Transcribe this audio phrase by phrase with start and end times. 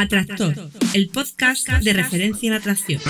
[0.00, 0.54] Atractor,
[0.94, 3.02] el podcast de referencia en atracción.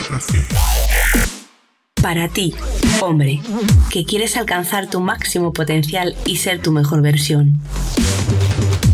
[2.03, 2.53] Para ti,
[3.01, 3.41] hombre,
[3.93, 7.61] que quieres alcanzar tu máximo potencial y ser tu mejor versión.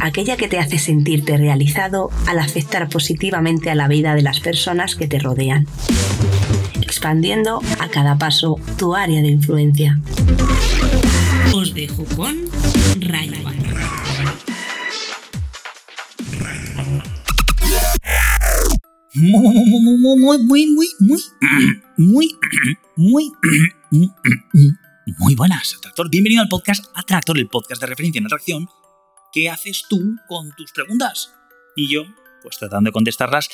[0.01, 4.94] Aquella que te hace sentirte realizado al afectar positivamente a la vida de las personas
[4.94, 5.67] que te rodean.
[6.83, 9.99] Expandiendo a cada paso tu área de influencia.
[11.54, 12.37] Os dejo con
[13.01, 13.65] Rayo.
[19.19, 21.19] Muy, muy, muy, muy,
[21.97, 22.38] muy,
[22.97, 23.33] muy,
[25.19, 26.11] muy buenas, Atractor.
[26.11, 28.69] Bienvenido al podcast Atractor, el podcast de referencia en atracción.
[29.33, 31.33] ¿Qué haces tú con tus preguntas?
[31.77, 32.02] Y yo,
[32.42, 33.48] pues tratando de contestarlas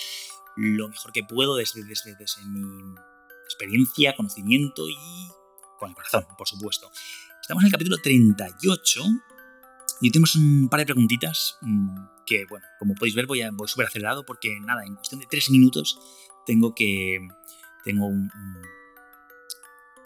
[0.57, 2.97] lo mejor que puedo desde, desde, desde mi
[3.45, 4.97] experiencia, conocimiento y
[5.79, 6.91] con el corazón, por supuesto.
[7.41, 9.05] Estamos en el capítulo 38
[10.01, 11.96] y tenemos un par de preguntitas mm,
[12.27, 15.51] que, bueno, como podéis ver, voy, voy súper acelerado porque, nada, en cuestión de tres
[15.51, 15.98] minutos
[16.46, 17.29] tengo que.
[17.84, 18.30] Tengo un,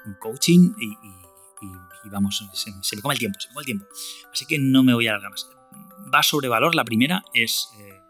[0.06, 3.86] un, coaching y, vamos, se, me come el tiempo, se me come el tiempo.
[4.32, 5.48] Así que no me voy a alargar más.
[6.12, 8.00] Va sobre valor, la primera es eh,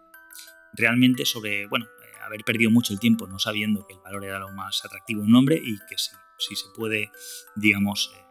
[0.74, 4.38] realmente sobre, bueno, eh, haber perdido mucho el tiempo no sabiendo que el valor era
[4.38, 7.10] lo más atractivo en un hombre y que si, si se puede,
[7.56, 8.22] digamos, eh,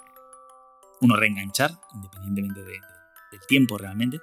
[1.01, 2.79] uno reenganchar, independientemente de,
[3.37, 4.21] del tiempo realmente.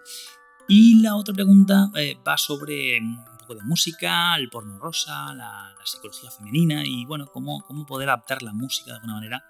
[0.68, 5.34] Y la otra pregunta eh, va sobre mm, un poco de música, el porno rosa,
[5.34, 9.44] la, psicología femenina y bueno, cómo, cómo, poder adaptar la música de alguna manera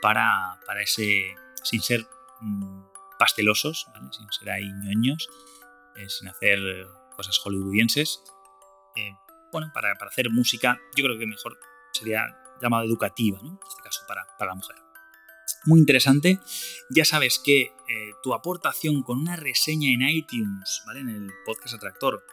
[0.00, 2.06] para, para ese, sin ser
[2.40, 2.84] mm,
[3.18, 5.28] pastelosos, sin ser ahí ñoños,
[5.96, 6.58] eh, sin hacer
[7.14, 8.22] cosas hollywoodienses.
[8.96, 9.12] Eh,
[9.52, 11.58] bueno, para, para, hacer música, yo creo que mejor
[11.92, 12.24] sería
[12.62, 13.50] llamada educativa, ¿no?
[13.50, 14.76] en este caso para, para la mujer
[15.66, 16.40] muy interesante.
[16.90, 21.00] Ya sabes que eh, tu aportación con una reseña en iTunes, ¿vale?
[21.00, 22.24] En el podcast Atractor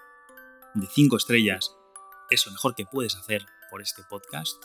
[0.73, 1.75] de 5 estrellas,
[2.29, 4.61] es lo mejor que puedes hacer por este podcast.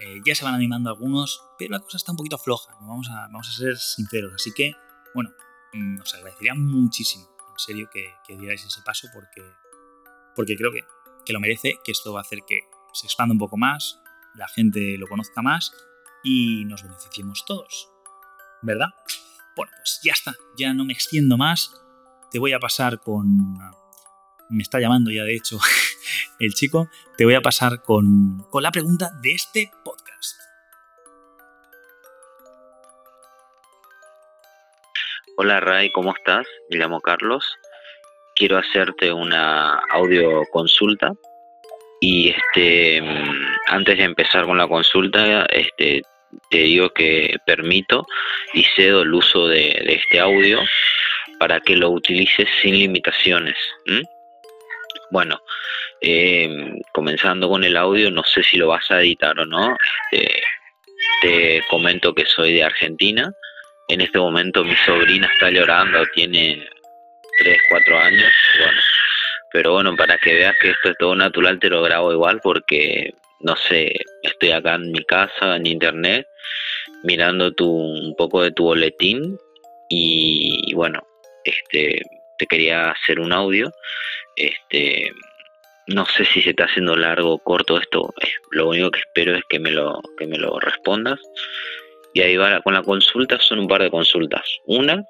[0.00, 3.22] Eh, ya se van animando algunos, pero la cosa está un poquito floja, vamos, a,
[3.32, 4.32] vamos a ser sinceros.
[4.34, 4.74] Así que,
[5.14, 5.30] bueno,
[5.72, 9.42] mm, os agradecería muchísimo, en serio, que, que dierais ese paso porque,
[10.36, 10.84] porque creo que,
[11.24, 12.60] que lo merece, que esto va a hacer que
[12.92, 14.00] se expanda un poco más,
[14.34, 15.72] la gente lo conozca más
[16.22, 17.90] y nos beneficiemos todos.
[18.62, 18.88] ¿Verdad?
[19.56, 21.74] Bueno, pues ya está, ya no me extiendo más.
[22.30, 23.58] Te voy a pasar con...
[24.50, 25.58] Me está llamando ya, de hecho,
[26.38, 26.88] el chico.
[27.16, 30.40] Te voy a pasar con, con la pregunta de este podcast.
[35.36, 36.46] Hola Ray, ¿cómo estás?
[36.70, 37.44] Me llamo Carlos.
[38.34, 41.12] Quiero hacerte una audio consulta
[42.00, 43.00] y este
[43.66, 46.02] antes de empezar con la consulta, este
[46.50, 48.06] te digo que permito
[48.54, 50.60] y cedo el uso de, este audio
[51.38, 53.56] para que lo utilices sin limitaciones.
[55.10, 55.40] Bueno,
[56.00, 59.76] em, comenzando con el audio, no sé si lo vas a editar o no.
[60.10, 60.42] Este,
[61.20, 63.32] te comento que soy de Argentina.
[63.88, 66.68] En este momento mi sobrina está llorando, tiene
[67.38, 68.32] 3, 4 años.
[68.58, 68.80] Bueno,
[69.52, 73.14] pero bueno, para que veas que esto es todo natural, te lo grabo igual porque
[73.40, 76.26] no sé, estoy acá en mi casa, en internet,
[77.04, 79.38] mirando tu, un poco de tu boletín
[79.88, 81.00] y, bueno,
[81.44, 82.02] este,
[82.38, 83.70] te quería hacer un audio.
[84.36, 85.10] Este,
[85.86, 88.12] no sé si se está haciendo largo o corto esto.
[88.50, 91.18] Lo único que espero es que me lo, que me lo respondas.
[92.14, 94.42] Y ahí va con la consulta, son un par de consultas.
[94.66, 95.02] Una,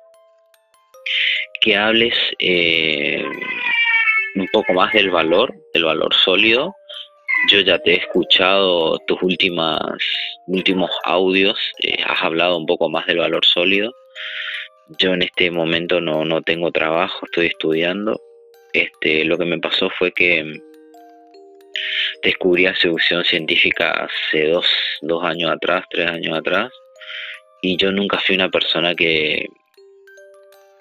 [1.61, 3.25] que hables eh,
[4.35, 6.75] un poco más del valor, del valor sólido
[7.51, 9.81] yo ya te he escuchado tus últimas,
[10.47, 13.93] últimos audios, eh, has hablado un poco más del valor sólido.
[14.99, 18.21] Yo en este momento no, no tengo trabajo, estoy estudiando.
[18.73, 20.61] Este, lo que me pasó fue que
[22.23, 24.67] descubrí la seducción científica hace dos,
[25.03, 26.71] dos años atrás, tres años atrás,
[27.63, 29.47] y yo nunca fui una persona que,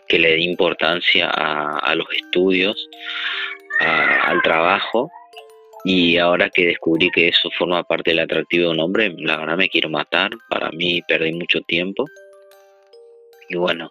[0.07, 2.88] que le di importancia a, los estudios,
[3.79, 5.09] al trabajo,
[5.84, 9.58] y ahora que descubrí que eso forma parte del atractivo de un hombre, la verdad
[9.58, 10.32] me quiero matar.
[10.50, 12.06] Para mí perdí mucho tiempo.
[13.50, 13.90] Y bueno,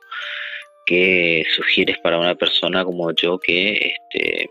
[0.85, 4.51] ¿qué sugieres para una persona como yo que este,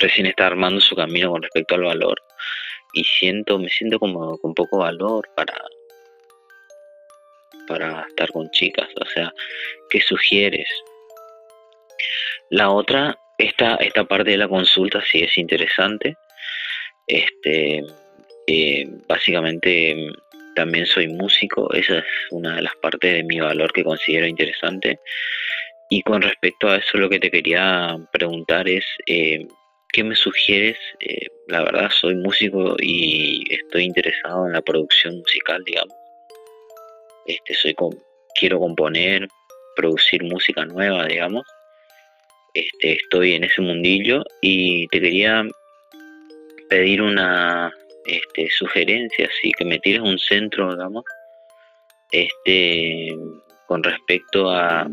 [0.00, 2.20] recién está armando su camino con respecto al valor?
[2.92, 5.54] Y siento, me siento como con poco valor para,
[7.66, 8.88] para estar con chicas.
[9.00, 9.32] O sea,
[9.88, 10.68] ¿qué sugieres?
[12.50, 16.16] La otra esta, esta parte de la consulta sí es interesante.
[17.06, 17.82] Este,
[18.46, 19.96] eh, básicamente
[20.54, 25.00] también soy músico, esa es una de las partes de mi valor que considero interesante.
[25.90, 29.46] Y con respecto a eso lo que te quería preguntar es, eh,
[29.92, 30.78] ¿qué me sugieres?
[31.00, 35.94] Eh, la verdad soy músico y estoy interesado en la producción musical, digamos.
[37.26, 37.74] Este, soy
[38.34, 39.28] quiero componer,
[39.76, 41.44] producir música nueva, digamos.
[42.54, 45.44] Este, estoy en ese mundillo y te quería
[46.70, 47.72] pedir una
[48.06, 51.04] este, sugerencia, así que me tires un centro, digamos,
[52.12, 53.08] este,
[53.66, 54.88] con respecto a,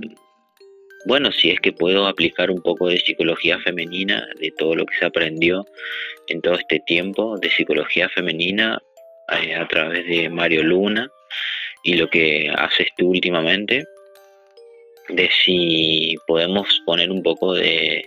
[1.06, 4.98] bueno, si es que puedo aplicar un poco de psicología femenina, de todo lo que
[4.98, 5.66] se aprendió
[6.28, 8.80] en todo este tiempo de psicología femenina
[9.44, 11.10] eh, a través de Mario Luna
[11.84, 13.84] y lo que haces tú últimamente,
[15.12, 18.04] de si podemos poner un poco de,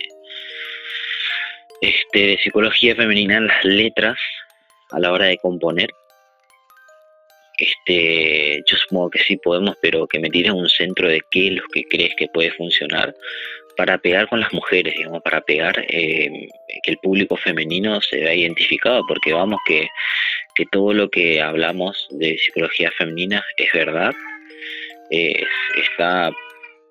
[1.81, 4.19] este, de psicología femenina en las letras
[4.91, 5.91] a la hora de componer.
[7.57, 11.53] Este, yo supongo que sí podemos, pero que me tires un centro de qué es
[11.55, 13.15] lo que crees que puede funcionar
[13.77, 16.49] para pegar con las mujeres, digamos, para pegar eh,
[16.83, 19.89] que el público femenino se vea identificado, porque vamos que,
[20.55, 24.13] que todo lo que hablamos de psicología femenina es verdad,
[25.11, 26.31] está,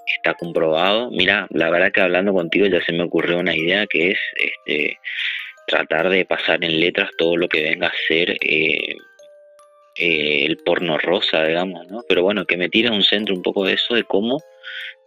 [0.05, 1.09] está comprobado.
[1.11, 4.97] Mira, la verdad que hablando contigo ya se me ocurrió una idea que es este,
[5.67, 8.95] tratar de pasar en letras todo lo que venga a ser eh,
[9.97, 12.03] eh, el porno rosa, digamos, ¿no?
[12.07, 14.41] Pero bueno, que me tire un centro un poco de eso, de cómo,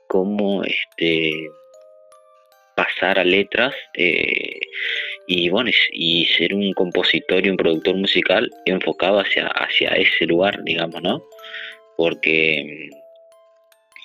[0.08, 1.32] cómo este,
[2.76, 4.60] pasar a letras eh,
[5.26, 10.62] y bueno, y ser un compositor y un productor musical enfocado hacia, hacia ese lugar,
[10.62, 11.22] digamos, ¿no?
[11.96, 12.90] Porque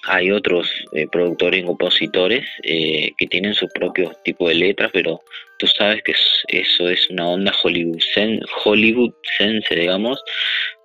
[0.03, 5.21] hay otros eh, productores y compositores eh, que tienen su propio tipo de letras, pero
[5.59, 6.15] tú sabes que
[6.47, 10.23] eso es una onda Hollywood sense digamos,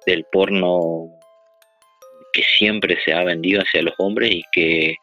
[0.07, 1.11] del porno
[2.33, 4.95] que siempre se ha vendido hacia los hombres y que,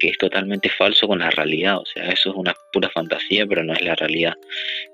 [0.00, 1.76] es totalmente falso con la realidad.
[1.76, 4.32] O sea, eso es una pura fantasía, pero no es la realidad.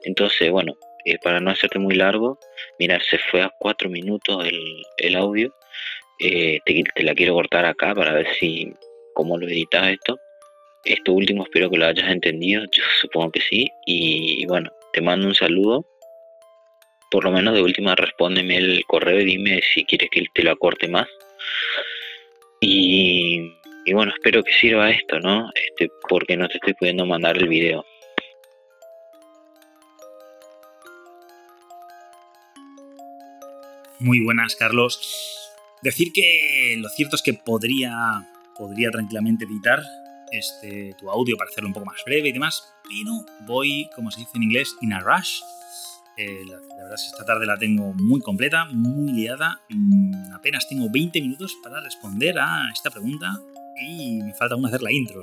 [0.03, 0.75] Entonces, bueno,
[1.05, 2.41] eh, para no hacerte muy largo,
[2.81, 5.55] mirar, se fue a cuatro minutos el, el audio.
[6.19, 8.73] Eh, te, la quiero cortar acá para ver si
[9.15, 10.19] cómo lo editas esto.
[10.85, 13.69] Esto último espero que lo hayas entendido, yo supongo que sí.
[13.87, 15.85] Y bueno, te mando un saludo.
[17.11, 20.53] Por lo menos de última respóndeme el correo y dime si quieres que te lo
[20.53, 21.09] acorte más.
[22.61, 23.53] Y,
[23.85, 25.51] y bueno, espero que sirva esto, ¿no?
[25.55, 27.85] Este, porque no te estoy pudiendo mandar el video.
[33.99, 35.46] Muy buenas, Carlos.
[35.87, 38.29] Decir que lo cierto es que podría,
[38.59, 39.81] podría tranquilamente editar
[40.33, 44.19] este, tu audio para hacerlo un poco más breve y demás, pero voy, como se
[44.19, 45.43] dice en inglés, in a rush.
[46.17, 49.61] Eh, la, verdad es que esta tarde la tengo muy completa, muy liada.
[49.69, 53.41] Mm, apenas tengo 20 minutos para responder a esta pregunta
[53.81, 55.23] y me falta aún hacer la intro.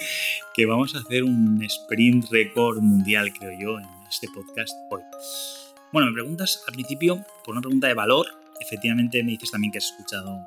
[0.54, 5.02] que vamos a hacer un sprint record mundial, creo yo, en este podcast hoy.
[5.92, 9.78] Bueno, me preguntas al principio por una pregunta de valor efectivamente me dices también que
[9.78, 10.44] has escuchado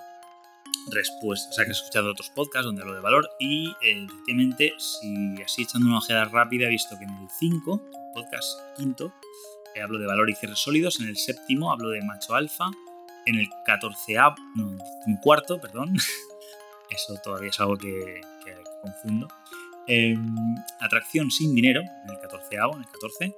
[0.91, 4.73] respuestas, o sea, que has escuchado otros podcasts donde hablo de valor y eh, efectivamente,
[4.77, 7.81] si así echando una ojeada rápida, he visto que en el 5,
[8.13, 9.13] podcast quinto,
[9.75, 12.65] eh, hablo de valor y cierres sólidos, en el séptimo hablo de macho alfa,
[13.25, 14.15] en el 14
[14.55, 15.95] no, en cuarto, perdón,
[16.89, 18.21] eso todavía es algo que,
[18.81, 19.27] confundo,
[20.79, 23.35] atracción sin dinero, en el 14 en el 14,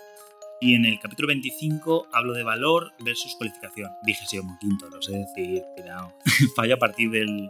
[0.62, 3.92] y en el capítulo 25 hablo de valor versus cualificación.
[4.04, 6.14] Vigésimo quinto, no sé decir, cuidado.
[6.56, 7.50] Fallo a partir del,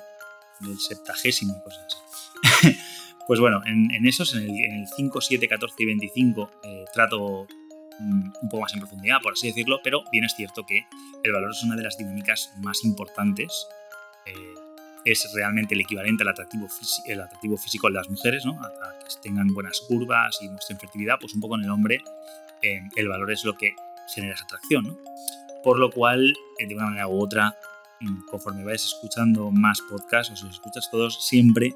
[0.60, 2.78] del septagésimo y cosas así.
[3.28, 7.48] pues bueno, en, esos, en el, 5, 7, 14 y 25, eh, trato
[8.00, 10.86] mm, un poco más en profundidad, por así decirlo, pero bien es cierto que
[11.24, 13.68] el valor es una de las dinámicas más importantes.
[14.28, 14.54] Eh,
[15.06, 16.68] es realmente el equivalente al atractivo,
[17.08, 18.62] el atractivo físico de las mujeres, ¿no?
[18.62, 22.04] a, que tengan buenas curvas y muestren fertilidad, pues un poco en el hombre
[22.62, 23.76] el valor es lo que
[24.14, 24.98] genera esa atracción, ¿no?
[25.64, 27.56] Por lo cual, eh, de una manera u otra,
[28.00, 31.76] mm, conforme vayas escuchando más podcasts o si los escuchas todos, siempre,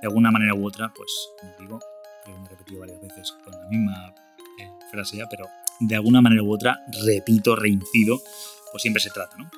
[0.00, 1.10] de alguna manera u otra, pues,
[1.40, 1.80] como digo,
[2.22, 4.14] creo que me he repetido varias veces con la misma
[4.60, 5.46] eh, frase ya, pero
[5.80, 8.20] de alguna manera u otra, repito, reincido,
[8.70, 9.50] pues siempre se trata, ¿no?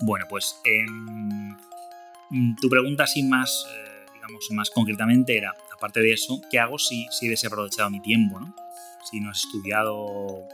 [0.00, 1.56] Bueno, pues em,
[2.30, 6.78] mm, tu pregunta así más, eh, digamos, más concretamente era, aparte de eso, ¿qué hago
[6.78, 8.54] si, si he desaprovechado mi tiempo, ¿no?
[9.10, 10.46] Si no has estudiado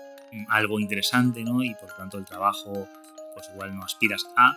[0.49, 1.62] algo interesante, ¿no?
[1.62, 2.88] Y por tanto el trabajo,
[3.35, 4.56] pues igual no aspiras a.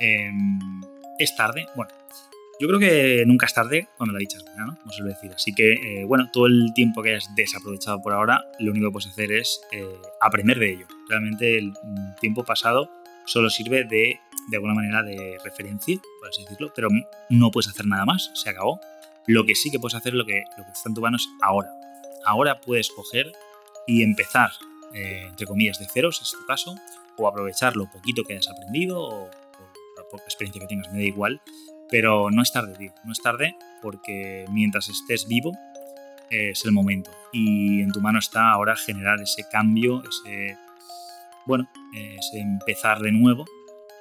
[0.00, 0.80] Em,
[1.18, 1.90] es tarde, bueno,
[2.60, 4.78] yo creo que nunca es tarde cuando la dicha es buena, ¿no?
[4.78, 5.32] Como suele decir.
[5.32, 8.92] Así que, eh, bueno, todo el tiempo que hayas desaprovechado por ahora, lo único que
[8.92, 9.84] puedes hacer es eh,
[10.20, 10.86] aprender de ello.
[11.08, 12.90] Realmente el mm, tiempo pasado
[13.26, 16.88] solo sirve de, de alguna manera, de referencia, por así decirlo, pero
[17.28, 18.80] no puedes hacer nada más, se acabó.
[19.26, 21.28] Lo que sí que puedes hacer, lo que, lo que está en tu mano es
[21.42, 21.77] ahora
[22.24, 23.32] ahora puedes coger
[23.86, 24.50] y empezar,
[24.94, 26.74] eh, entre comillas, de cero, si es tu caso,
[27.16, 29.30] o aprovechar lo poquito que hayas aprendido o, o
[29.96, 31.40] la poca experiencia que tengas, me da igual,
[31.90, 35.52] pero no es tarde, tío, no es tarde porque mientras estés vivo
[36.30, 37.10] es el momento.
[37.32, 40.56] Y en tu mano está ahora generar ese cambio, ese,
[41.46, 43.44] bueno, ese empezar de nuevo,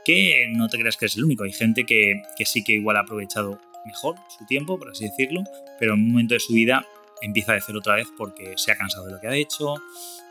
[0.06, 2.98] que no te creas que es el único, hay gente que, que sí que igual
[2.98, 5.44] ha aprovechado mejor su tiempo, por así decirlo,
[5.80, 6.86] pero en un momento de su vida
[7.22, 9.76] empieza de cero otra vez porque se ha cansado de lo que ha hecho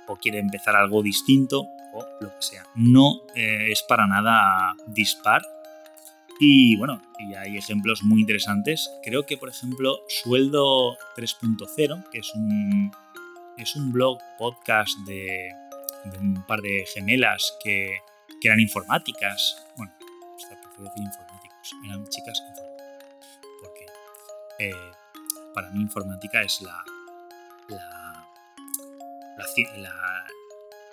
[0.07, 2.65] o quiere empezar algo distinto o lo que sea.
[2.75, 5.43] No eh, es para nada dispar.
[6.39, 8.91] Y bueno, y hay ejemplos muy interesantes.
[9.03, 12.93] Creo que, por ejemplo, Sueldo 3.0, que es un,
[13.57, 15.51] es un blog, podcast de,
[16.21, 17.99] un par de gemelas que,
[18.43, 19.67] eran informáticas.
[19.77, 23.41] Bueno, prefiero decir informáticos, eran chicas informáticas.
[23.61, 23.87] Porque
[24.61, 24.93] eh,
[25.57, 26.85] para mí informática es la,
[27.69, 28.29] la,
[29.79, 30.27] la,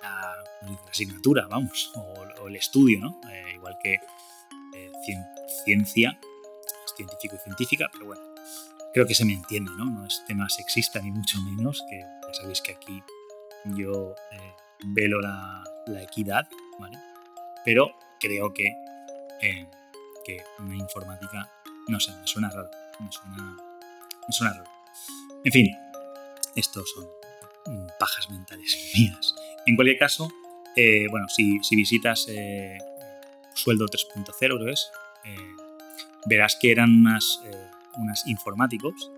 [0.02, 3.20] la, asignatura, vamos, o, el estudio, ¿no?
[3.30, 4.90] Eh, igual que eh,
[5.66, 6.18] ciencia,
[6.96, 8.22] científico y científica, pero bueno,
[8.94, 9.84] creo que se me entiende, ¿no?
[9.84, 13.02] No es tema sexista ni mucho menos, que ya sabéis que aquí
[13.66, 14.52] yo eh,
[14.86, 15.62] velo la,
[16.02, 16.48] equidad,
[16.80, 16.98] ¿vale?
[17.66, 18.72] Pero creo que,
[20.24, 21.50] que una informática,
[21.88, 23.73] no sé, me suena raro, me suena
[24.28, 24.66] es un error.
[25.44, 25.76] En fin,
[26.56, 27.06] estos son
[27.98, 29.34] pajas mentales mías.
[29.66, 30.30] En cualquier caso,
[30.76, 32.78] eh, bueno, si, visitas eh,
[33.54, 34.90] sueldo 3.0, creo es,
[35.24, 35.36] eh,
[36.26, 37.40] verás que eran unas,
[38.26, 39.10] informáticos,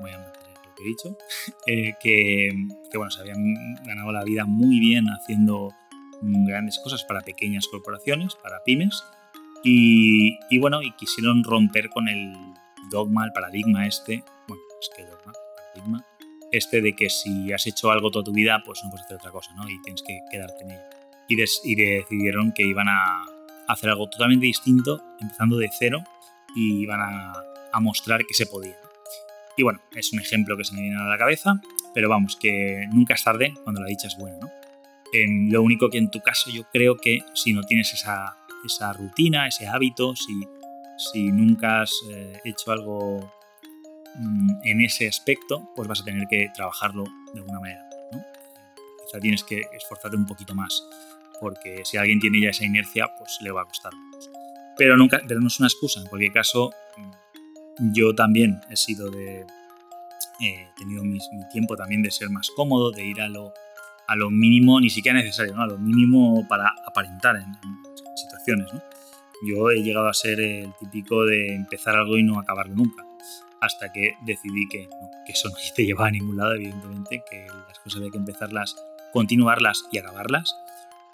[0.00, 1.18] voy a meter lo que he dicho,
[1.66, 2.52] que,
[2.90, 5.74] que, bueno, se habían ganado la vida muy bien haciendo
[6.22, 9.02] grandes cosas para pequeñas corporaciones, para pymes,
[9.64, 12.32] y, y bueno, y quisieron romper con el
[12.90, 14.24] dogma, el paradigma este
[14.88, 16.06] que dogma, paradigma,
[16.52, 19.30] este de que si has hecho algo toda tu vida, pues no puedes hacer otra
[19.30, 19.68] cosa, ¿no?
[19.68, 20.82] Y tienes que quedarte en ello.
[21.28, 21.34] Y,
[21.72, 23.24] y decidieron que iban a
[23.68, 26.02] hacer algo totalmente distinto, empezando de cero,
[26.56, 27.32] y iban a,
[27.72, 28.76] a mostrar que se podía.
[29.56, 31.60] Y bueno, es un ejemplo que se me viene a la cabeza,
[31.94, 34.50] pero vamos, que nunca es tarde cuando la dicha es buena, ¿no?
[35.50, 39.46] lo único que en tu caso yo creo que si no tienes esa, esa rutina,
[39.48, 40.32] ese hábito, si,
[40.96, 43.32] si nunca has eh, hecho algo
[44.64, 47.88] en ese aspecto, pues vas a tener que trabajarlo de alguna manera.
[48.12, 48.22] ¿no?
[49.06, 50.84] Quizá tienes que esforzarte un poquito más,
[51.40, 53.92] porque si alguien tiene ya esa inercia, pues le va a costar.
[54.76, 56.00] Pero, nunca, pero no es una excusa.
[56.00, 59.46] En cualquier caso, mm, yo también he sido de.
[60.42, 61.18] He tenido mi,
[61.52, 63.52] tiempo también de ser más cómodo, de ir a lo,
[64.06, 68.70] a lo mínimo, ni siquiera necesario, a lo mínimo para aparentar en, en situaciones.
[69.46, 73.09] Yo he llegado a ser el típico de empezar algo y no acabarlo nunca
[73.60, 74.88] hasta que decidí que,
[75.26, 78.76] que eso no te llevaba a ningún lado, evidentemente, que las cosas había que empezarlas,
[79.12, 80.54] continuarlas y acabarlas.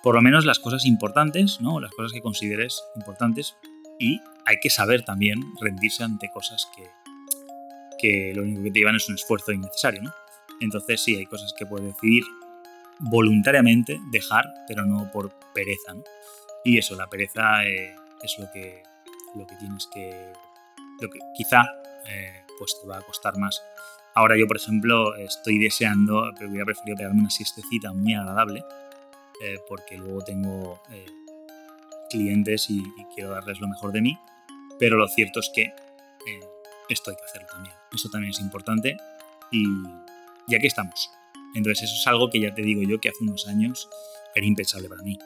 [0.02, 1.80] Por lo menos las cosas importantes, ¿no?
[1.80, 3.56] las cosas que consideres importantes.
[3.98, 6.84] Y hay que saber también rendirse ante cosas que,
[7.98, 10.02] que lo único que te llevan es un esfuerzo innecesario.
[10.02, 10.12] ¿no?
[10.60, 12.22] Entonces sí, hay cosas que puedes decidir
[13.00, 15.94] voluntariamente dejar, pero no por pereza.
[15.94, 16.04] ¿no?
[16.64, 18.82] Y eso, la pereza eh, es lo que,
[19.34, 20.32] lo que tienes que...
[21.00, 21.64] Lo que quizá
[22.08, 23.62] eh, pues te va a costar más.
[24.14, 28.64] Ahora yo, por ejemplo, estoy deseando, pero hubiera preferido pegarme una siestecita muy agradable,
[29.42, 31.06] eh, porque luego tengo eh,
[32.10, 32.82] clientes y,
[33.14, 34.18] quiero darles lo mejor de mí,
[34.78, 35.72] pero lo cierto es que
[36.88, 37.74] esto hay que hacerlo también.
[37.92, 38.96] Eso también es importante
[39.50, 39.64] y,
[40.48, 41.10] y aquí estamos.
[41.54, 43.88] Entonces eso es algo que ya te digo yo que hace unos años
[44.34, 45.18] era impensable para mí.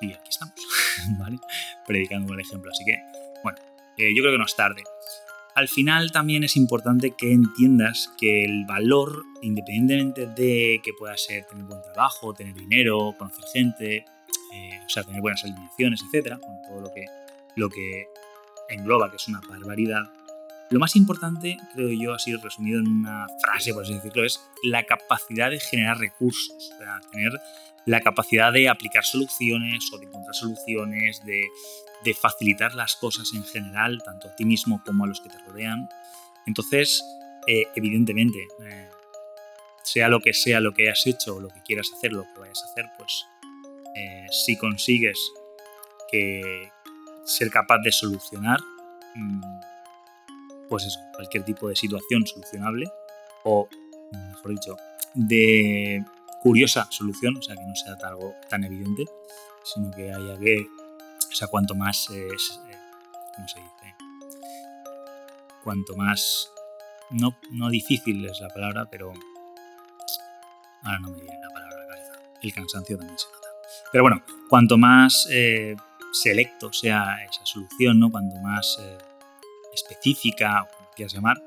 [0.00, 0.54] Y aquí estamos,
[1.18, 1.38] ¿vale?
[1.86, 2.70] Predicando el ejemplo.
[2.70, 2.96] Así que,
[3.42, 3.58] bueno,
[3.96, 4.82] yo creo que no es tarde
[5.54, 11.44] al final también es importante que entiendas que el valor, independientemente de que pueda ser
[11.44, 14.04] tener buen trabajo, tener dinero, conocer gente,
[14.52, 17.06] eh, o sea, tener buenas alineaciones, etcétera, con todo lo que,
[17.54, 18.06] lo que
[18.68, 20.10] engloba, que es una barbaridad,
[20.70, 24.40] lo más importante, creo yo, ha sido resumido en una frase, por así decirlo, es
[24.62, 26.72] la capacidad de generar recursos,
[27.12, 27.32] tener
[27.86, 31.44] la capacidad de aplicar soluciones o de encontrar soluciones, de,
[32.20, 35.88] facilitar las cosas en general, tanto a ti mismo como a los que te rodean.
[36.46, 37.02] Entonces,
[37.46, 38.90] eh, evidentemente, eh,
[39.82, 42.40] sea lo que sea lo que hayas hecho o lo que quieras hacer, lo que
[42.40, 43.24] vayas a hacer, pues
[43.96, 45.18] eh, si consigues
[47.24, 48.60] ser capaz de solucionar,
[49.16, 49.40] mm,
[50.74, 52.90] pues eso, cualquier tipo de situación solucionable,
[53.44, 53.68] o
[54.10, 54.76] mejor dicho,
[55.14, 56.04] de
[56.42, 59.04] curiosa solución, o sea, que no sea algo tan evidente,
[59.62, 60.66] sino que haya que,
[61.30, 62.26] o sea, cuanto más eh,
[63.36, 63.94] ¿cómo se dice?
[65.62, 66.50] Cuanto más,
[67.10, 69.12] no, no difícil es la palabra, pero
[70.82, 71.86] ahora no me viene la palabra
[72.42, 73.48] el cansancio también se nota.
[73.92, 75.76] Pero bueno, cuanto más eh,
[76.12, 78.10] selecto sea esa solución, ¿no?
[78.10, 78.98] cuanto más eh,
[79.74, 81.42] específica, o como quieras llamar,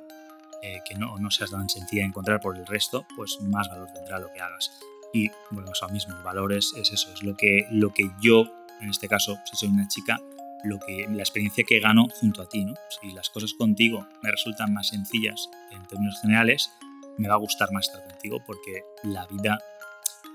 [0.61, 3.89] eh, que no, no seas tan sencilla de encontrar por el resto, pues más valor
[3.93, 4.71] tendrá lo que hagas.
[5.13, 8.43] Y bueno, eso mismo, el valor es, eso, es lo que, lo que yo,
[8.81, 10.19] en este caso, si soy una chica,
[10.63, 12.73] lo que, la experiencia que gano junto a ti, ¿no?
[12.89, 16.71] Si las cosas contigo me resultan más sencillas en términos generales,
[17.17, 19.59] me va a gustar más estar contigo porque la vida,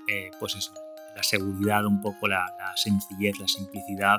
[0.07, 0.73] eh, pues eso,
[1.15, 2.45] la seguridad un poco, la,
[2.75, 4.17] sencillez, la simplicidad,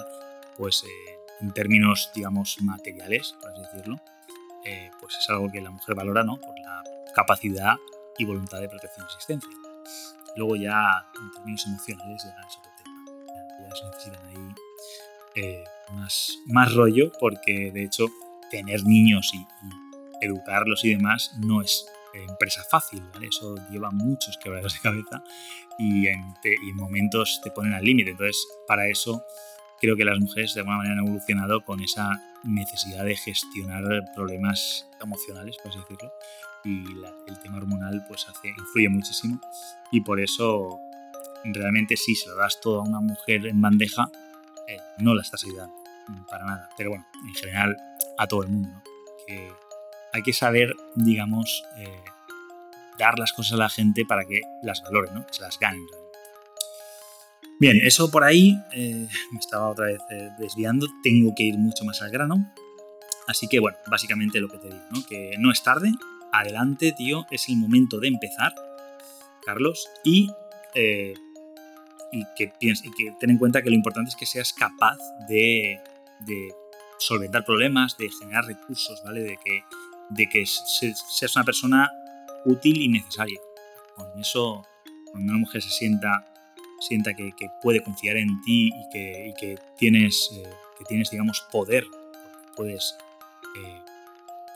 [0.56, 4.00] pues eh, en términos, digamos, materiales, por así decirlo,
[4.64, 6.36] eh, pues es algo que la mujer valora, ¿no?
[6.36, 6.82] Por la
[7.14, 7.74] capacidad
[8.18, 9.50] y voluntad de protección y existencia.
[10.36, 13.04] Luego ya, en términos emocionales, ya es otro tema.
[13.60, 18.06] Ya, se necesitan ahí más, más rollo, porque de hecho
[18.50, 19.46] tener niños y,
[20.20, 23.26] educarlos y demás no es empresa fácil, ¿vale?
[23.26, 25.24] Eso lleva muchos quebraderos de cabeza
[25.78, 28.12] y en, y en momentos te ponen al límite.
[28.12, 29.24] Entonces, para eso
[29.80, 34.88] creo que las mujeres de alguna manera han evolucionado con esa necesidad de gestionar problemas
[35.00, 36.12] emocionales, por así decirlo,
[36.64, 36.84] y
[37.28, 39.40] el tema hormonal pues influye muchísimo
[39.92, 40.78] y por eso
[41.44, 44.10] realmente si se lo das todo a una mujer en bandeja,
[44.66, 45.74] eh, no la estás ayudando
[46.28, 46.68] para nada.
[46.76, 47.76] Pero bueno, en general
[48.18, 48.82] a todo el mundo.
[49.26, 49.50] Que
[50.12, 52.04] hay que saber, digamos, eh,
[52.98, 55.26] dar las cosas a la gente para que las valoren, ¿no?
[55.26, 55.84] que se las ganen.
[57.60, 60.86] Bien, eso por ahí eh, me estaba otra vez eh, desviando.
[61.02, 62.52] Tengo que ir mucho más al grano.
[63.26, 65.04] Así que bueno, básicamente lo que te digo, ¿no?
[65.06, 65.92] que no es tarde.
[66.32, 68.52] Adelante, tío, es el momento de empezar,
[69.44, 70.28] Carlos, y
[72.12, 75.80] y que, y que ten en cuenta que lo importante es que seas capaz de
[76.20, 76.54] de
[76.98, 79.22] solventar problemas, de generar recursos, ¿vale?
[79.22, 79.62] De que,
[80.10, 81.90] de que seas una persona
[82.44, 83.38] útil y necesaria.
[83.96, 84.62] Con eso,
[85.10, 86.24] cuando una mujer se sienta,
[86.80, 91.86] sienta que, puede confiar en ti y que, que tienes, eh, que tienes, digamos, poder,
[92.56, 92.96] puedes
[93.56, 93.80] eh,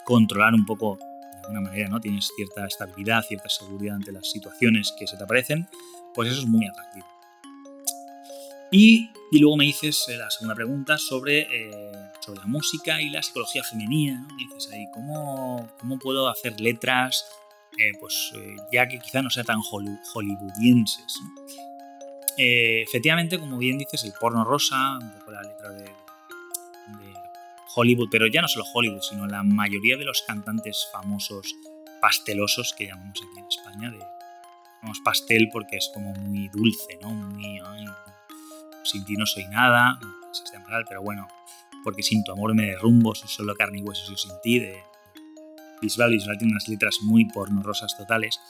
[0.05, 2.01] controlar un poco de alguna manera, ¿no?
[2.01, 5.69] Tienes cierta estabilidad, cierta seguridad ante las situaciones que se te aparecen,
[6.15, 7.07] pues eso es muy atractivo.
[8.71, 13.23] Y, luego me dices eh, la segunda pregunta sobre, eh, sobre la música y la
[13.23, 14.27] psicología femenina.
[14.31, 17.25] Me dices ahí, ¿cómo, cómo puedo hacer letras?
[18.01, 18.33] Pues
[18.73, 21.21] ya que quizá no sea tan hollywoodienses.
[22.39, 25.93] Efectivamente, como bien dices, el porno rosa, un poco la letra de,
[27.75, 31.55] Hollywood, pero ya no solo Hollywood, sino la mayoría de los cantantes famosos
[32.01, 34.05] pastelosos que llamamos aquí en España, de,
[35.05, 37.11] pastel porque es como muy dulce, ¿no?
[37.11, 37.61] Muy,
[38.85, 39.99] sin ti no soy nada,
[40.89, 41.29] pero bueno,
[41.85, 44.83] porque sin tu amor me derrumbo, soy solo carne y hueso, soy sin ti, de
[45.81, 46.11] Bisbal.
[46.11, 48.41] Bisbal tiene unas letras muy pornorosas totales,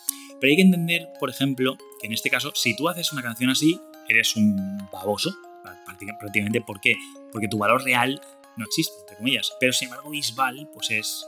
[0.41, 3.51] pero hay que entender, por ejemplo, que en este caso, si tú haces una canción
[3.51, 5.35] así, eres un baboso,
[6.19, 6.95] prácticamente, ¿por qué?
[7.33, 8.21] Porque tu valor real
[8.57, 11.27] no existe, entre comillas, pero sin embargo Bisbal, pues es...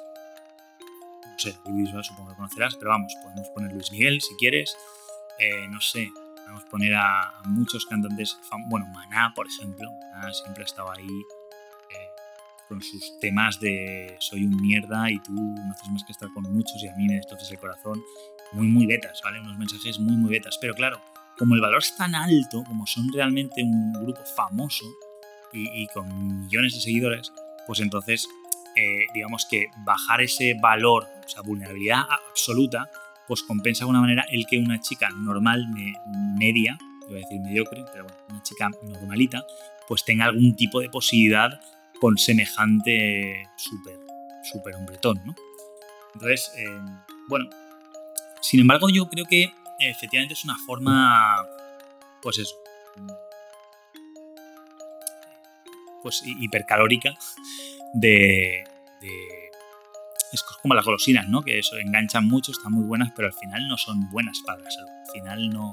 [1.27, 4.77] No sé, Bisbal supongo que conocerás, pero vamos, podemos poner Luis Miguel si quieres,
[5.38, 6.11] eh, no sé,
[6.51, 9.88] Podemos poner a, muchos cantantes, bueno, Maná, por ejemplo.
[10.12, 12.09] Maná siempre ha estado ahí eh,
[12.68, 16.53] con sus temas de soy un mierda y tú no haces más que estar con
[16.53, 18.03] muchos y a mí me destrozas el corazón.
[18.52, 19.40] Muy, muy betas, ¿vale?
[19.40, 20.58] Unos mensajes muy, muy betas.
[20.60, 21.00] Pero claro,
[21.38, 24.84] como el valor es tan alto, como son realmente un grupo famoso
[25.52, 27.32] y, con millones de seguidores,
[27.66, 28.28] pues entonces,
[28.76, 32.88] eh, digamos que bajar ese valor, o sea, vulnerabilidad absoluta,
[33.26, 35.66] pues compensa de alguna manera el que una chica normal,
[36.38, 39.44] media, iba a decir mediocre, pero bueno, una chica normalita,
[39.88, 41.60] pues tenga algún tipo de posibilidad
[42.00, 43.98] con semejante súper,
[44.42, 45.34] súper hombretón, ¿no?
[46.14, 46.80] Entonces, eh,
[47.28, 47.48] bueno,
[48.40, 51.46] sin embargo yo creo que efectivamente es una forma,
[52.22, 52.55] pues eso,
[56.03, 57.14] pues hipercalórica
[57.94, 58.64] de
[60.33, 61.42] es como las golosinas, ¿no?
[61.42, 64.70] Que eso enganchan mucho, están muy buenas, pero al final no son buenas para la
[64.70, 64.90] salud.
[65.07, 65.70] Al final no,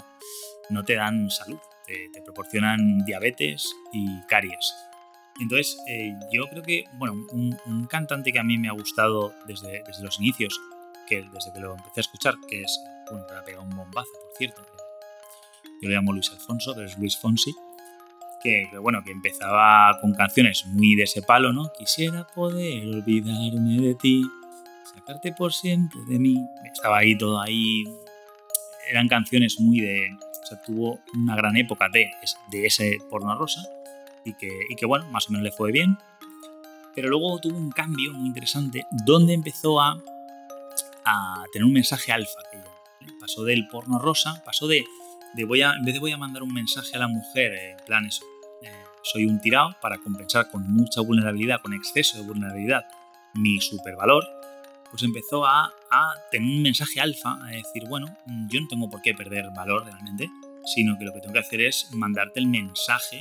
[0.69, 4.73] no te dan salud, te, proporcionan diabetes y caries.
[5.39, 9.83] Entonces, eh, yo creo que, bueno, un, cantante que a mí me ha gustado desde,
[9.85, 10.59] desde los inicios,
[11.07, 14.11] que desde que lo empecé a escuchar, que es, bueno, que ha pegado un bombazo,
[14.11, 14.61] por cierto.
[15.81, 17.53] Yo lo llamo Luis Alfonso, pero es Luis Fonsi.
[18.41, 21.71] Que, que, bueno, que empezaba con canciones muy de ese palo, ¿no?
[21.77, 24.23] Quisiera poder olvidarme de ti,
[24.93, 26.35] sacarte por siempre de mí.
[26.71, 27.83] Estaba ahí todo ahí.
[28.89, 30.17] Eran canciones muy de.
[30.43, 32.09] O sea, tuvo una gran época de,
[32.51, 33.61] de ese porno rosa
[34.23, 35.97] y que, y que, bueno, más o menos le fue bien.
[36.95, 40.01] Pero luego tuvo un cambio muy interesante donde empezó a,
[41.07, 42.39] a tener un mensaje alfa.
[42.51, 42.57] Que
[43.19, 44.83] pasó del porno rosa, pasó de
[45.33, 47.85] de voy a, en vez de voy a mandar un mensaje a la mujer, en
[47.85, 48.23] plan eso,
[48.63, 48.71] eh,
[49.03, 52.85] soy un tirado para compensar con mucha vulnerabilidad, con exceso de vulnerabilidad,
[53.35, 54.25] mi supervalor,
[54.89, 58.07] pues empezó a, a tener un mensaje alfa, a decir, bueno,
[58.49, 60.29] yo no tengo por qué perder valor realmente,
[60.65, 63.19] sino que lo que tengo que hacer es mandarte el mensaje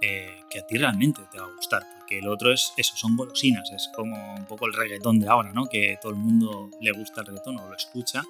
[0.00, 3.16] eh, que a ti realmente te va a gustar, porque el otro es eso, son
[3.16, 5.66] golosinas, es como un poco el reggaetón de ahora, ¿no?
[5.66, 8.22] Que todo el mundo le gusta el reggaetón o lo escucha,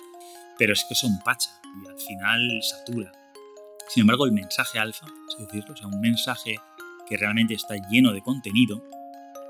[0.59, 1.51] pero es que son pacha
[1.85, 3.13] y al final satura.
[3.89, 6.57] Sin embargo, el mensaje alfa, es decirlo, o sea, un mensaje
[7.09, 8.83] que realmente está lleno de contenido,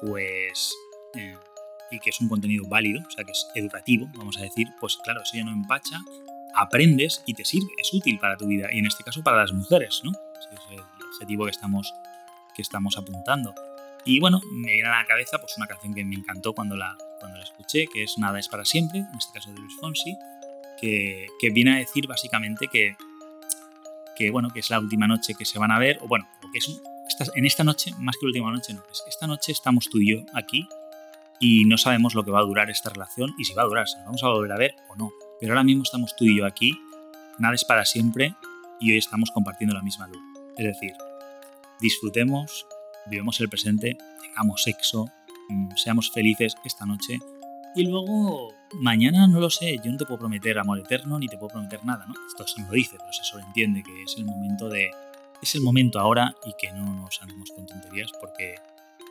[0.01, 0.73] pues
[1.15, 1.37] eh,
[1.91, 4.99] y que es un contenido válido, o sea, que es educativo, vamos a decir, pues
[5.03, 6.01] claro, eso ya no empacha,
[6.55, 9.53] aprendes y te sirve, es útil para tu vida, y en este caso para las
[9.53, 10.13] mujeres, ¿no?
[10.39, 11.93] Ese es el objetivo que estamos,
[12.63, 13.55] estamos apuntando.
[14.05, 16.97] Y bueno, me viene a la cabeza pues una canción que me encantó cuando la,
[17.21, 20.17] cuando la escuché, que es Nada es para siempre, en este caso de Luis Fonsi,
[20.81, 22.97] que, que viene a decir básicamente que,
[24.17, 26.59] que, bueno, que es la última noche que se van a ver, o bueno, que
[26.59, 26.81] es
[27.35, 30.13] en esta noche, más que la última noche, no, es esta noche estamos tú y
[30.13, 30.69] yo aquí
[31.41, 33.89] y no sabemos lo que va a durar esta relación y si va a durar,
[33.89, 35.11] si nos vamos a volver a ver o no.
[35.41, 36.79] Pero ahora mismo estamos tú y yo aquí,
[37.39, 38.35] nada es para siempre
[38.81, 40.21] y hoy estamos compartiendo la misma luz.
[40.57, 40.93] Es decir,
[41.81, 42.67] disfrutemos,
[43.07, 45.07] vivamos el presente, tengamos sexo,
[45.49, 47.19] mm, seamos felices esta noche
[47.75, 51.39] y luego mañana no lo sé, yo no te puedo prometer amor eterno ni te
[51.39, 52.15] puedo prometer nada, ¿no?
[52.27, 54.91] Esto se lo dice, pero se sobreentiende que es el momento de
[55.41, 58.57] es el momento ahora y que no nos andemos con tonterías porque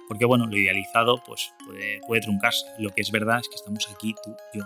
[0.07, 2.65] porque bueno, lo idealizado pues puede, puede truncarse.
[2.79, 4.65] Lo que es verdad es que estamos aquí tú y yo.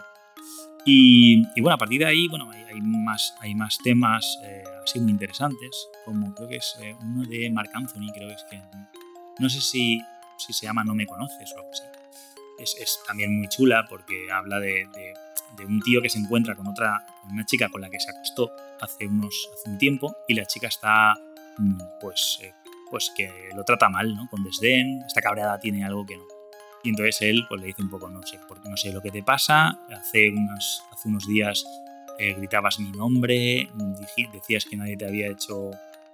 [0.85, 5.11] Y, bueno, a partir de ahí, bueno, hay, más, hay más temas eh, así muy
[5.11, 8.61] interesantes, como creo que es eh, uno de Mark Anthony, creo que es que,
[9.39, 10.01] no sé si,
[10.37, 11.83] si se llama No me conoces o algo así.
[12.59, 14.87] Es, es también muy chula porque habla de,
[15.57, 18.51] de, un tío que se encuentra con otra, una chica con la que se acostó
[18.79, 21.13] hace, unos, hace un tiempo y la chica está
[21.57, 22.53] mm, pues eh,
[22.89, 24.27] pues que lo trata mal, ¿no?
[24.29, 26.23] Con desdén, esta cabreada tiene algo que no.
[26.83, 29.11] Y entonces él pues le dice un poco, no sé, porque no sé lo que
[29.11, 31.65] te pasa, hace unos, hace unos días
[32.19, 33.69] eh, gritabas mi nombre,
[34.33, 35.71] decías que nadie te había hecho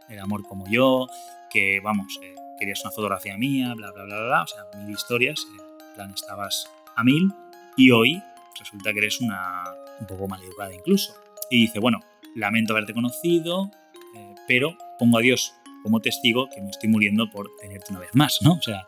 [0.09, 1.07] el amor como yo,
[1.49, 5.39] que vamos, eh, querías una fotografía mía, bla, bla, bla, bla, o sea, mil historias,
[5.39, 7.31] eh, en plan estabas a mil,
[7.75, 8.21] y hoy
[8.59, 9.63] resulta que eres una
[9.99, 11.15] un poco maleducada incluso.
[11.49, 11.99] Y dice, bueno,
[12.35, 13.71] lamento haberte conocido,
[14.47, 18.39] pero pongo a Dios como testigo que me estoy muriendo por tenerte una vez más,
[18.41, 18.53] ¿no?
[18.53, 18.85] O sea,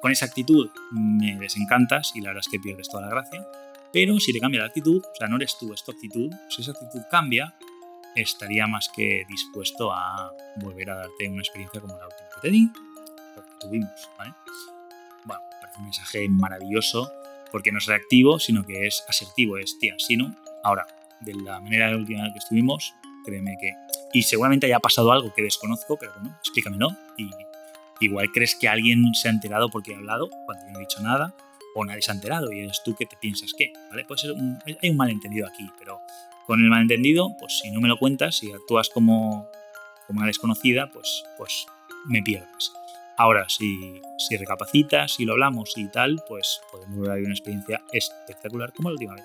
[0.00, 3.46] con esa actitud me desencantas y la verdad es que pierdes toda la gracia,
[3.92, 6.62] pero si te cambia la actitud, o sea, no eres tú, es tu actitud, si
[6.62, 7.54] esa actitud cambia,
[8.14, 12.50] estaría más que dispuesto a volver a darte una experiencia como la última que te
[12.50, 12.70] di,
[13.36, 14.34] o que tuvimos, ¿vale?
[15.24, 17.10] Bueno, parece un mensaje maravilloso,
[17.50, 20.86] porque no es reactivo, sino que es asertivo, es, tía, si no, ahora,
[21.20, 23.72] de la manera de la última que estuvimos, créeme que
[24.12, 26.90] y seguramente haya pasado algo que desconozco, pero bueno, explícamelo.
[27.16, 27.30] Y
[28.00, 31.00] igual crees que alguien se ha enterado porque he hablado cuando yo no he dicho
[31.00, 31.34] nada,
[31.74, 34.04] o nadie se ha enterado y eres tú que te piensas que, ¿vale?
[34.04, 34.34] Puede ser
[34.82, 36.00] hay un malentendido aquí, pero
[36.46, 39.48] con el malentendido, pues si no me lo cuentas, si actúas como,
[40.06, 41.66] como una desconocida, pues, pues
[42.06, 42.72] me pierdes.
[43.16, 48.72] Ahora, si, si recapacitas, si lo hablamos y tal, pues podemos lograr una experiencia espectacular
[48.72, 49.24] como la última vez.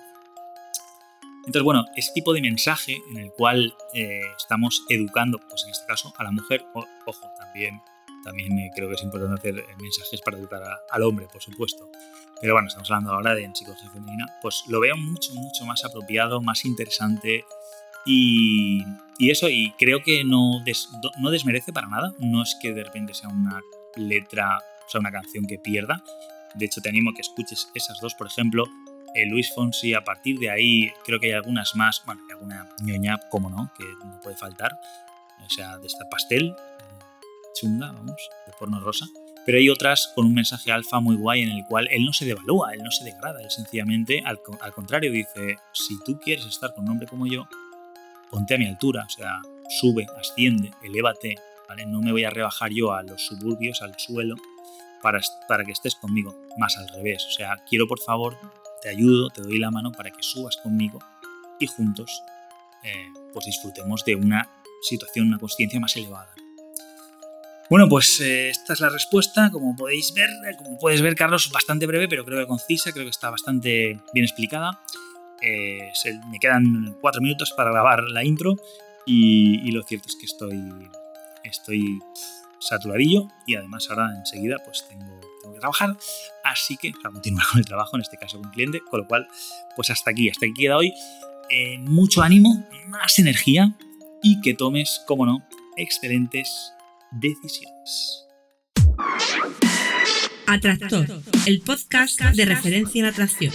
[1.48, 5.86] Entonces, bueno, ese tipo de mensaje en el cual eh, estamos educando, pues en este
[5.86, 7.80] caso, a la mujer, ojo, también,
[8.28, 11.88] también eh, creo que es importante hacer eh, mensajes para educar al hombre, por supuesto.
[12.40, 16.40] Pero bueno, estamos hablando ahora de psicología femenina, pues lo veo mucho, mucho más apropiado,
[16.40, 17.44] más interesante
[18.04, 18.84] y,
[19.18, 20.62] y eso, y creo que no,
[21.20, 23.60] no desmerece para nada, no es que de repente sea una
[23.96, 26.04] letra, o sea, una canción que pierda.
[26.54, 28.64] De hecho, te animo a que escuches esas dos, por ejemplo,
[29.14, 32.68] eh, Luis Fonsi, a partir de ahí creo que hay algunas más, bueno, hay alguna
[32.82, 34.72] ñoña, como no, que no puede faltar,
[35.44, 36.54] o sea, de esta pastel,
[37.58, 38.16] chunga, vamos,
[38.46, 39.06] de porno rosa,
[39.46, 42.24] pero hay otras con un mensaje alfa muy guay en el cual él no se
[42.24, 46.74] devalúa, él no se degrada, él sencillamente, al, al contrario, dice, si tú quieres estar
[46.74, 47.48] con un hombre como yo,
[48.30, 49.40] ponte a mi altura, o sea,
[49.80, 51.36] sube, asciende, elévate,
[51.68, 51.86] ¿vale?
[51.86, 54.36] No me voy a rebajar yo a los suburbios, al suelo,
[55.02, 58.36] para, para que estés conmigo, más al revés, o sea, quiero por favor
[58.80, 60.98] te ayudo, te doy la mano para que subas conmigo
[61.58, 62.22] y juntos
[62.84, 64.48] eh, pues disfrutemos de una
[64.82, 66.32] situación, una conciencia más elevada.
[67.70, 71.50] Bueno, pues eh, esta es la respuesta, como podéis ver, eh, como puedes ver Carlos,
[71.52, 74.80] bastante breve, pero creo que concisa, creo que está bastante bien explicada.
[75.42, 78.56] me quedan cuatro minutos para grabar la intro
[79.04, 80.88] y, lo cierto es que estoy,
[81.44, 81.98] estoy
[82.58, 85.20] saturadillo y además ahora enseguida pues tengo
[85.52, 85.96] que trabajar,
[86.44, 89.28] así que para continuar con el trabajo, en este caso con cliente, con lo cual,
[89.76, 90.92] pues hasta aquí, hasta aquí queda hoy.
[91.50, 93.74] Eh, mucho ánimo, más energía
[94.22, 96.72] y que tomes, como no, excelentes
[97.12, 98.26] decisiones.
[100.46, 101.06] Atractor,
[101.46, 103.52] el podcast de referencia en atracción.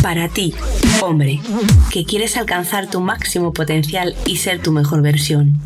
[0.00, 0.54] Para ti,
[1.02, 1.40] hombre,
[1.90, 5.60] que quieres alcanzar tu máximo potencial y ser tu mejor versión.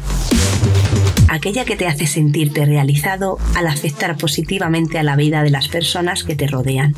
[1.28, 6.24] Aquella que te hace sentirte realizado al afectar positivamente a la vida de las personas
[6.24, 6.94] que te rodean.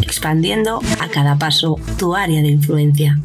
[0.00, 3.20] Expandiendo a cada paso tu área de influencia.